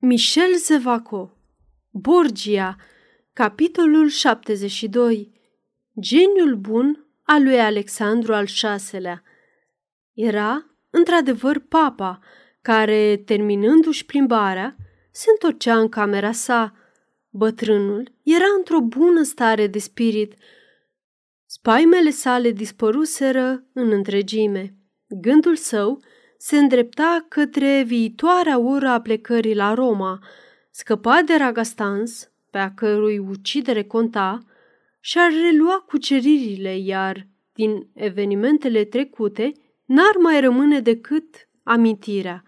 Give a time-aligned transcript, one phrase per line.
[0.00, 1.36] Michel Zevaco
[1.90, 2.76] Borgia
[3.32, 5.32] Capitolul 72
[6.00, 8.46] Geniul bun al lui Alexandru al
[8.90, 9.22] VI-lea
[10.12, 12.20] Era, într-adevăr, papa,
[12.62, 14.76] care, terminându-și plimbarea,
[15.10, 16.74] se întorcea în camera sa.
[17.30, 20.34] Bătrânul era într-o bună stare de spirit.
[21.46, 24.74] Spaimele sale dispăruseră în întregime.
[25.08, 26.00] Gândul său
[26.40, 30.18] se îndrepta către viitoarea oră a plecării la Roma,
[30.70, 34.38] scăpa de Ragastans, pe a cărui ucidere conta,
[35.00, 39.52] și-ar relua cuceririle, iar din evenimentele trecute
[39.84, 42.44] n-ar mai rămâne decât amintirea.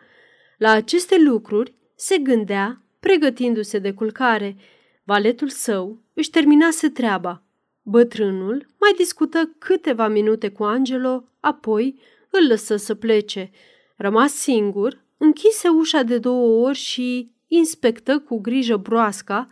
[0.58, 4.56] La aceste lucruri se gândea, pregătindu-se de culcare.
[5.04, 7.42] Valetul său își terminase treaba.
[7.82, 12.00] Bătrânul mai discută câteva minute cu Angelo, apoi
[12.30, 13.50] îl lăsă să plece–
[14.02, 19.48] Rămas singur, închise ușa de două ori și inspectă cu grijă broasca,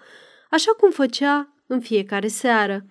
[0.51, 2.87] așa cum făcea în fiecare seară.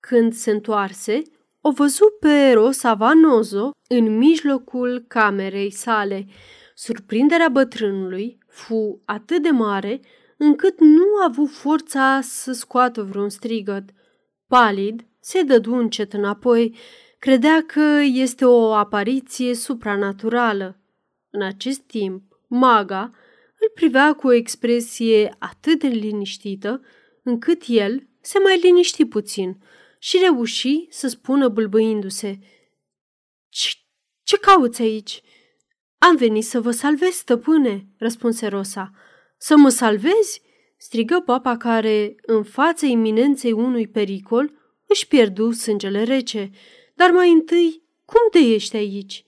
[0.00, 1.22] Când se întoarse,
[1.60, 6.26] o văzu pe Rosa Vanozo în mijlocul camerei sale.
[6.74, 10.00] Surprinderea bătrânului fu atât de mare
[10.36, 13.84] încât nu a avut forța să scoată vreun strigăt.
[14.46, 16.76] Palid, se dădu încet înapoi,
[17.18, 20.79] credea că este o apariție supranaturală.
[21.30, 23.10] În acest timp, maga
[23.60, 26.82] îl privea cu o expresie atât de liniștită,
[27.22, 29.62] încât el se mai liniști puțin
[29.98, 32.38] și reuși să spună bâlbâindu-se
[33.48, 33.68] Ce,
[34.22, 35.22] ce cauți aici?"
[35.98, 38.90] Am venit să vă salvez, stăpâne," răspunse Rosa.
[39.38, 40.42] Să mă salvezi?"
[40.76, 44.52] strigă papa care, în fața iminenței unui pericol,
[44.86, 46.50] își pierdu sângele rece.
[46.94, 49.24] Dar mai întâi, cum de ești aici?"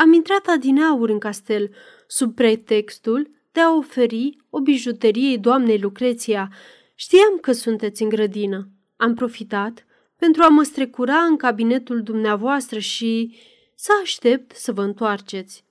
[0.00, 1.70] Am intrat adineauri în castel
[2.06, 6.52] sub pretextul de a oferi o bijuterie doamnei Lucreția.
[6.94, 8.68] Știam că sunteți în grădină.
[8.96, 13.36] Am profitat pentru a mă strecura în cabinetul dumneavoastră și
[13.74, 15.64] să aștept să vă întoarceți.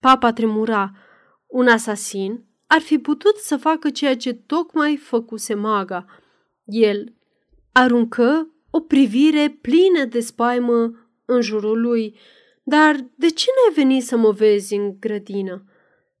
[0.00, 0.92] Papa tremura.
[1.46, 6.06] Un asasin ar fi putut să facă ceea ce tocmai făcuse maga.
[6.64, 7.12] El
[7.72, 12.18] aruncă o privire plină de spaimă în jurul lui,
[12.68, 15.64] dar de ce n-ai venit să mă vezi în grădină?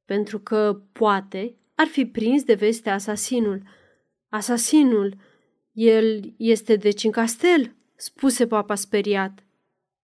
[0.04, 3.62] Pentru că, poate, ar fi prins de veste asasinul.
[4.28, 5.14] Asasinul?
[5.72, 7.74] El este deci în castel?
[7.96, 9.44] spuse papa speriat.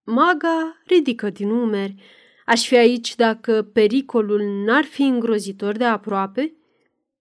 [0.05, 1.95] Maga ridică din umeri.
[2.47, 6.55] Aș fi aici dacă pericolul n-ar fi îngrozitor de aproape?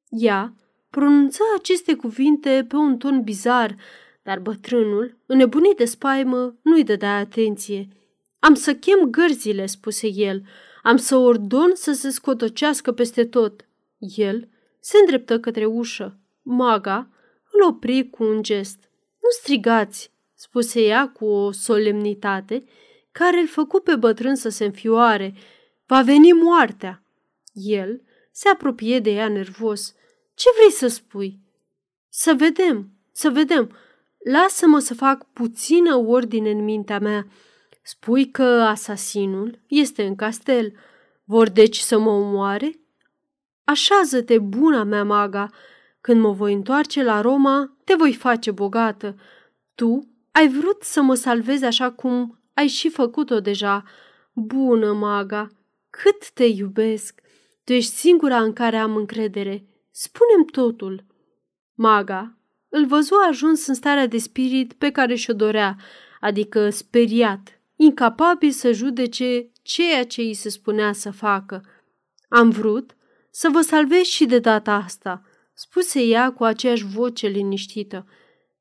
[0.10, 0.54] Ea
[0.90, 3.76] pronunța aceste cuvinte pe un ton bizar,
[4.24, 7.88] dar bătrânul, înnebunit de spaimă, nu-i dădea atenție–
[8.44, 10.44] am să chem gărzile, spuse el.
[10.82, 13.66] Am să ordon să se scotocească peste tot.
[13.98, 14.48] El
[14.80, 16.18] se îndreptă către ușă.
[16.42, 17.10] Maga
[17.52, 18.78] îl opri cu un gest.
[19.22, 22.64] Nu strigați, spuse ea cu o solemnitate
[23.12, 25.34] care îl făcu pe bătrân să se înfioare.
[25.86, 27.04] Va veni moartea.
[27.54, 28.02] El
[28.32, 29.96] se apropie de ea nervos.
[30.34, 31.40] Ce vrei să spui?
[32.10, 33.76] Să vedem, să vedem.
[34.18, 37.28] Lasă-mă să fac puțină ordine în mintea mea.
[37.84, 40.74] Spui că asasinul este în castel.
[41.24, 42.80] Vor deci să mă omoare?
[43.64, 45.50] Așează-te, buna mea maga.
[46.02, 49.16] Când mă voi întoarce la Roma, te voi face bogată.
[49.76, 53.84] Tu ai vrut să mă salvezi așa cum ai și făcut-o deja.
[54.34, 55.48] Bună, maga,
[55.90, 57.22] cât te iubesc!
[57.64, 59.66] Tu ești singura în care am încredere.
[59.92, 61.06] Spunem totul.
[61.74, 62.38] Maga
[62.76, 65.78] îl văzu ajuns în starea de spirit pe care și-o dorea,
[66.20, 71.62] adică speriat, incapabil să judece ceea ce îi se spunea să facă.
[72.28, 72.96] Am vrut
[73.30, 75.22] să vă salvez și de data asta,
[75.54, 78.08] spuse ea cu aceeași voce liniștită,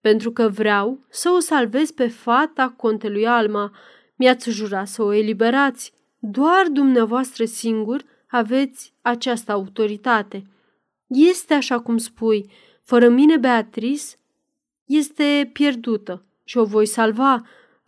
[0.01, 3.73] pentru că vreau să o salvez pe fata contelui Alma.
[4.17, 5.93] Mi-ați jurat să o eliberați.
[6.19, 10.47] Doar dumneavoastră singur aveți această autoritate.
[11.07, 12.51] Este așa cum spui,
[12.83, 14.05] fără mine Beatrice
[14.85, 17.43] este pierdută și o voi salva,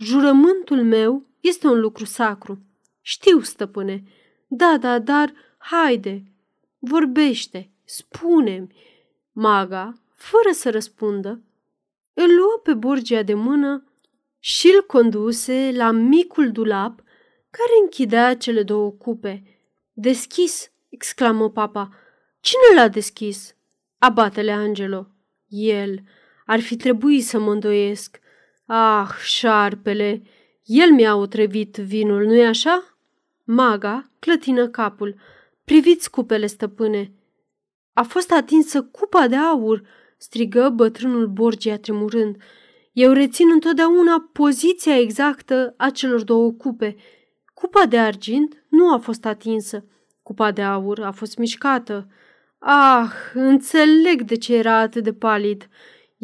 [0.04, 2.58] Jurământul meu este un lucru sacru.
[3.00, 4.02] Știu, stăpâne.
[4.46, 6.22] Da, da, dar haide,
[6.78, 8.74] vorbește, spune-mi.
[9.32, 11.42] Maga, fără să răspundă,
[12.14, 13.84] îl luă pe Borgia de mână
[14.38, 17.02] și îl conduse la micul dulap
[17.50, 19.42] care închidea cele două cupe.
[19.92, 21.90] Deschis, exclamă papa.
[22.40, 23.54] Cine l-a deschis?
[23.98, 25.06] Abatele Angelo.
[25.48, 26.02] El.
[26.46, 28.22] Ar fi trebuit să mă îndoiesc.
[28.66, 30.22] Ah, șarpele!
[30.64, 32.98] El mi-a otrăvit vinul, nu-i așa?
[33.44, 35.14] Maga clătină capul.
[35.64, 37.12] Priviți cupele, stăpâne.
[37.92, 39.82] A fost atinsă cupa de aur,
[40.16, 42.36] strigă bătrânul Borgia tremurând.
[42.92, 46.96] Eu rețin întotdeauna poziția exactă a celor două cupe.
[47.54, 49.84] Cupa de argint nu a fost atinsă.
[50.22, 52.08] Cupa de aur a fost mișcată.
[52.58, 55.68] Ah, înțeleg de ce era atât de palid.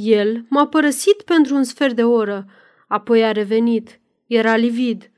[0.02, 2.47] El m-a părăsit pentru un sfert de oră,
[2.88, 4.00] apoi a revenit.
[4.26, 5.11] Era livid.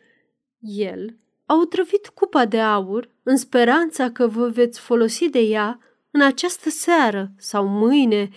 [0.60, 5.78] El a otrăvit cupa de aur în speranța că vă veți folosi de ea
[6.10, 8.28] în această seară sau mâine.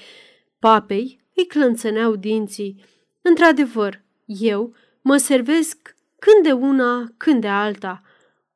[0.60, 2.84] Papei îi clănțăneau dinții.
[3.22, 8.02] Într-adevăr, eu mă servesc când de una, când de alta.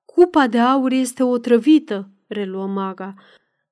[0.05, 3.13] Cupa de aur este otrăvită, reluă maga.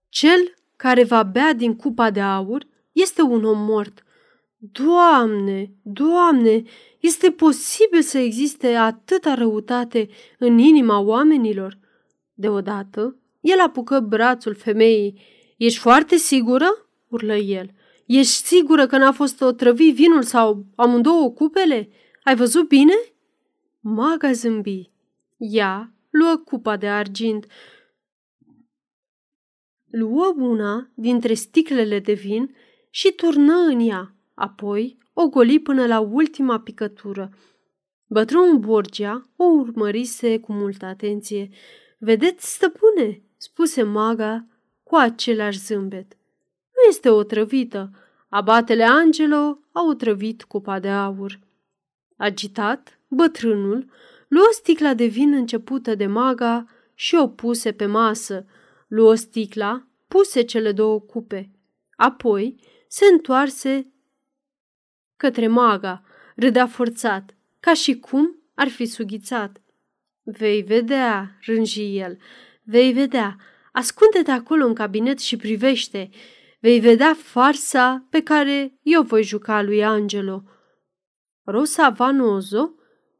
[0.10, 4.04] Cel care va bea din cupa de aur este un om mort.
[4.60, 6.64] Doamne, Doamne,
[7.00, 10.10] este posibil să existe atâta răutate
[10.40, 11.78] în inima oamenilor?
[12.34, 15.22] Deodată, el apucă brațul femeii.
[15.58, 16.66] Ești foarte sigură?"
[17.08, 17.72] urlă el.
[18.06, 21.90] Ești sigură că n-a fost otrăvit vinul sau amândouă cupele?
[22.24, 22.94] Ai văzut bine?"
[23.80, 24.92] Maga zâmbi.
[25.38, 27.46] Ea luă cupa de argint.
[29.86, 32.56] Luă una dintre sticlele de vin
[32.90, 34.17] și turnă în ea.
[34.38, 37.30] Apoi o goli până la ultima picătură.
[38.08, 41.50] Bătrânul Borgia o urmărise cu multă atenție.
[42.00, 44.46] Vedeți, stăpâne, spuse maga
[44.84, 46.14] cu același zâmbet.
[46.64, 47.92] Nu este otrăvită.
[48.30, 51.40] Abatele Angelo a otrăvit cupa de aur.
[52.18, 53.90] Agitat, bătrânul
[54.28, 58.46] luă sticla de vin începută de maga și o puse pe masă.
[58.88, 61.52] Luă sticla, puse cele două cupe.
[61.96, 63.92] Apoi se întoarse
[65.18, 66.04] către maga,
[66.36, 69.62] râdea forțat, ca și cum ar fi sughițat.
[70.24, 72.18] Vei vedea, rânji el,
[72.64, 73.36] vei vedea,
[73.72, 76.10] ascunde-te acolo în cabinet și privește,
[76.60, 80.44] vei vedea farsa pe care eu voi juca lui Angelo.
[81.44, 82.72] Rosa Vanozo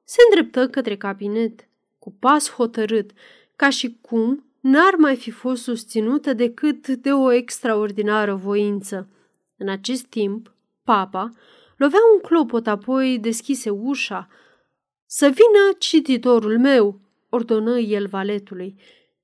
[0.04, 1.68] se îndreptă către cabinet,
[2.00, 3.12] cu pas hotărât,
[3.56, 9.10] ca și cum n-ar mai fi fost susținută decât de o extraordinară voință.
[9.58, 10.54] În acest timp,
[10.84, 11.30] papa
[11.78, 14.28] lovea un clopot, apoi deschise ușa.
[15.06, 18.80] Să vină cititorul meu, ordonă el valetului.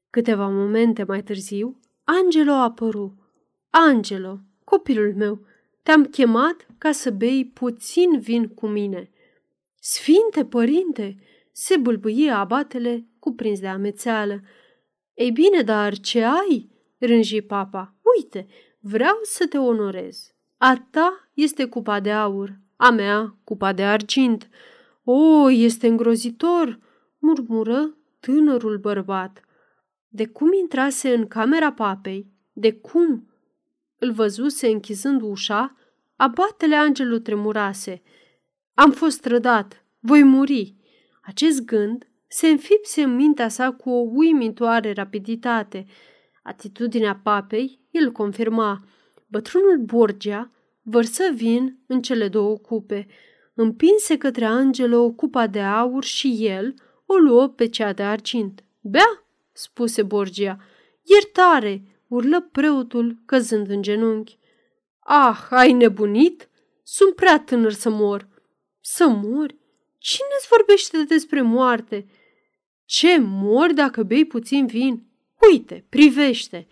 [0.10, 3.12] Câteva momente mai târziu, Angelo a apărut.
[3.70, 5.46] Angelo, copilul meu,
[5.84, 9.10] te-am chemat ca să bei puțin vin cu mine.
[9.80, 11.18] Sfinte părinte,
[11.52, 14.42] se bâlbâie abatele cuprins de amețeală.
[15.14, 16.70] Ei bine, dar ce ai?
[16.98, 17.96] rânji papa.
[18.18, 18.48] Uite,
[18.80, 20.34] vreau să te onorez.
[20.66, 24.50] A ta este cupa de aur, a mea cupa de argint.
[25.04, 26.80] O, este îngrozitor,
[27.20, 29.42] murmură tânărul bărbat.
[30.08, 33.34] De cum intrase în camera papei, de cum
[33.98, 35.76] îl văzuse închizând ușa,
[36.16, 38.02] abatele angelul tremurase.
[38.74, 40.76] Am fost trădat, voi muri.
[41.22, 45.86] Acest gând se înfipse în mintea sa cu o uimitoare rapiditate.
[46.44, 48.84] Atitudinea papei îl confirma.
[49.34, 50.52] Bătrânul Borgia
[50.82, 53.08] vărsă vin în cele două cupe,
[53.54, 56.74] împinse către Angelo o cupa de aur și el
[57.06, 58.64] o luă pe cea de argint.
[58.82, 60.60] Bea, spuse Borgia.
[61.02, 64.38] Iertare, urlă preotul căzând în genunchi.
[65.00, 66.50] Ah, ai nebunit?
[66.84, 68.28] Sunt prea tânăr să mor.
[68.82, 69.58] Să mori?
[69.98, 72.06] Cine-ți vorbește despre moarte?
[72.86, 75.04] Ce mori dacă bei puțin vin?
[75.52, 76.68] Uite, privește!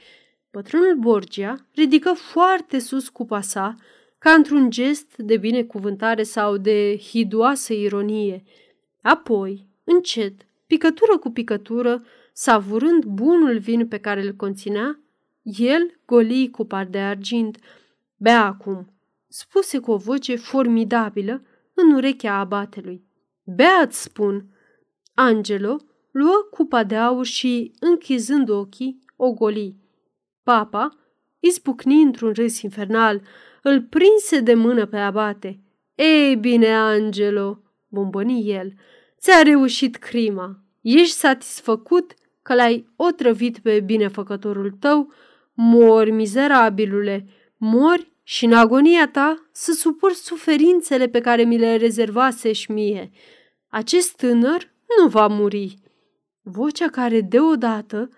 [0.51, 3.75] Bătrânul Borgia ridică foarte sus cupa sa,
[4.17, 8.43] ca într-un gest de binecuvântare sau de hidoasă ironie.
[9.01, 10.33] Apoi, încet,
[10.67, 12.03] picătură cu picătură,
[12.33, 14.99] savurând bunul vin pe care îl conținea,
[15.41, 17.57] el goli cupa de argint.
[18.17, 18.93] Bea acum,
[19.27, 21.41] spuse cu o voce formidabilă
[21.73, 23.03] în urechea abatelui.
[23.43, 24.45] Bea-ți spun!
[25.13, 25.77] Angelo
[26.11, 29.75] luă cupa de aur și, închizând ochii, o goli.
[30.43, 30.95] Papa
[31.39, 33.21] izbucni într-un râs infernal,
[33.63, 35.59] îl prinse de mână pe abate.
[35.95, 38.73] Ei bine, Angelo, bombăni el,
[39.19, 40.59] ți-a reușit crima.
[40.81, 45.13] Ești satisfăcut că l-ai otrăvit pe binefăcătorul tău?
[45.53, 52.51] Mori, mizerabilule, mori și în agonia ta să suport suferințele pe care mi le rezervase
[52.51, 53.11] și mie.
[53.67, 55.79] Acest tânăr nu va muri.
[56.41, 58.09] Vocea care deodată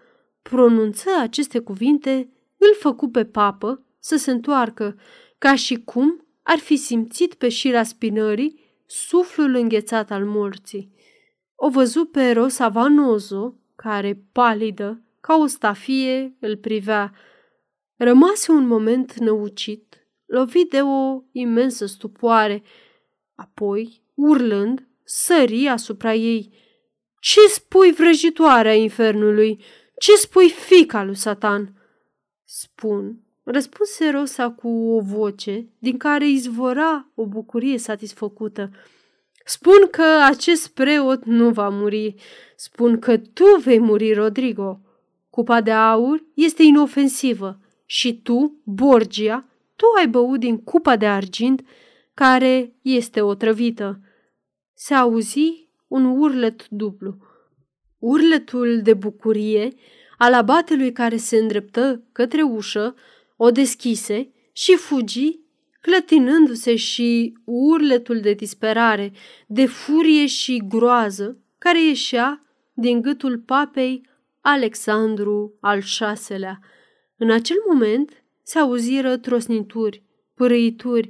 [0.44, 5.00] pronunță aceste cuvinte îl făcu pe papă să se întoarcă,
[5.38, 10.92] ca și cum ar fi simțit pe șira spinării suflul înghețat al morții.
[11.56, 17.14] O văzu pe Rosa Vanozo, care, palidă, ca o stafie, îl privea.
[17.96, 22.64] Rămase un moment năucit, lovit de o imensă stupoare.
[23.36, 26.54] Apoi, urlând, sări asupra ei.
[27.20, 29.64] Ce spui, vrăjitoarea infernului?
[30.04, 31.74] Ce spui, fica lui Satan?"
[32.44, 38.72] Spun, răspunse Rosa cu o voce din care izvora o bucurie satisfăcută.
[39.46, 42.16] Spun că acest preot nu va muri.
[42.56, 44.80] Spun că tu vei muri, Rodrigo.
[45.30, 49.46] Cupa de aur este inofensivă și tu, Borgia,
[49.76, 51.66] tu ai băut din cupa de argint
[52.14, 54.00] care este otrăvită.
[54.74, 57.18] Se auzi un urlet dublu.
[58.04, 59.74] Urletul de bucurie
[60.18, 62.96] al abatelui care se îndreptă către ușă,
[63.36, 65.40] o deschise și fugi,
[65.82, 69.12] clătinându-se și urletul de disperare,
[69.48, 72.40] de furie și groază care ieșea
[72.74, 74.10] din gâtul papei
[74.42, 76.60] Alexandru al VI-lea.
[77.18, 81.10] În acel moment se auziră trosnituri, părăituri,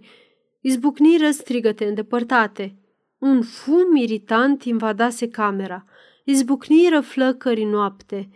[0.62, 2.76] izbucniră strigăte îndepărtate.
[3.18, 5.86] Un fum iritant invadase camera,
[6.24, 8.30] izbucniră flăcări noapte.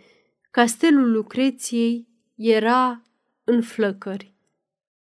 [0.50, 3.02] Castelul Lucreției era
[3.44, 4.34] în flăcări.